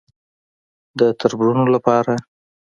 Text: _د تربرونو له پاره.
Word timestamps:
_د 0.99 1.01
تربرونو 1.19 1.63
له 1.73 1.79
پاره. 1.85 2.15